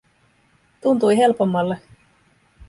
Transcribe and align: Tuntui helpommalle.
Tuntui 0.85 1.17
helpommalle. 1.19 1.79